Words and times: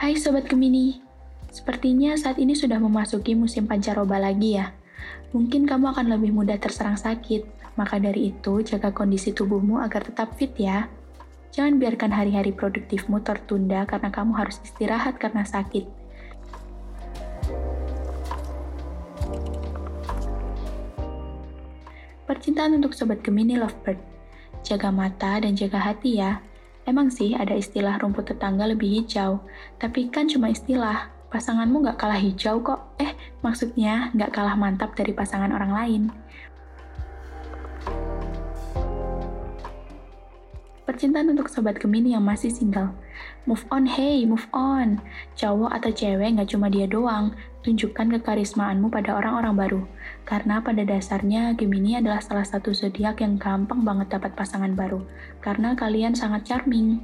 Hai 0.00 0.16
Sobat 0.16 0.48
Gemini, 0.48 0.96
sepertinya 1.52 2.16
saat 2.16 2.40
ini 2.40 2.56
sudah 2.56 2.80
memasuki 2.80 3.36
musim 3.36 3.68
pancaroba 3.68 4.16
lagi 4.16 4.56
ya. 4.56 4.72
Mungkin 5.36 5.68
kamu 5.68 5.92
akan 5.92 6.16
lebih 6.16 6.32
mudah 6.32 6.56
terserang 6.56 6.96
sakit, 6.96 7.44
maka 7.76 8.00
dari 8.00 8.32
itu 8.32 8.64
jaga 8.64 8.96
kondisi 8.96 9.36
tubuhmu 9.36 9.76
agar 9.76 10.08
tetap 10.08 10.40
fit 10.40 10.56
ya. 10.56 10.88
Jangan 11.52 11.76
biarkan 11.76 12.16
hari-hari 12.16 12.48
produktifmu 12.56 13.20
tertunda 13.20 13.84
karena 13.84 14.08
kamu 14.08 14.40
harus 14.40 14.56
istirahat 14.64 15.20
karena 15.20 15.44
sakit. 15.44 15.84
Percintaan 22.24 22.80
untuk 22.80 22.96
Sobat 22.96 23.20
Gemini 23.20 23.60
Lovebird. 23.60 24.00
Jaga 24.64 24.88
mata 24.88 25.44
dan 25.44 25.52
jaga 25.52 25.92
hati 25.92 26.24
ya. 26.24 26.40
Emang 26.90 27.06
sih 27.06 27.38
ada 27.38 27.54
istilah 27.54 28.02
rumput 28.02 28.34
tetangga 28.34 28.66
lebih 28.66 28.90
hijau, 28.90 29.46
tapi 29.78 30.10
kan 30.10 30.26
cuma 30.26 30.50
istilah. 30.50 31.06
Pasanganmu 31.30 31.86
nggak 31.86 32.02
kalah 32.02 32.18
hijau 32.18 32.58
kok. 32.66 32.98
Eh, 32.98 33.14
maksudnya 33.46 34.10
nggak 34.10 34.34
kalah 34.34 34.58
mantap 34.58 34.98
dari 34.98 35.14
pasangan 35.14 35.54
orang 35.54 35.70
lain. 35.70 36.02
Percintaan 40.90 41.30
untuk 41.30 41.46
sobat 41.46 41.78
Gemini 41.78 42.18
yang 42.18 42.26
masih 42.26 42.50
single. 42.50 42.90
Move 43.46 43.62
on, 43.70 43.86
hey, 43.86 44.26
move 44.26 44.50
on. 44.50 44.98
Cowok 45.38 45.70
atau 45.70 45.94
cewek 45.94 46.34
nggak 46.34 46.50
cuma 46.50 46.66
dia 46.66 46.90
doang. 46.90 47.30
Tunjukkan 47.62 48.18
kekarismaanmu 48.18 48.90
pada 48.90 49.14
orang-orang 49.14 49.54
baru. 49.54 49.82
Karena 50.26 50.58
pada 50.58 50.82
dasarnya 50.82 51.54
Gemini 51.54 51.94
adalah 51.94 52.18
salah 52.18 52.42
satu 52.42 52.74
zodiak 52.74 53.22
yang 53.22 53.38
gampang 53.38 53.86
banget 53.86 54.18
dapat 54.18 54.34
pasangan 54.34 54.74
baru. 54.74 55.06
Karena 55.38 55.78
kalian 55.78 56.18
sangat 56.18 56.50
charming. 56.50 56.98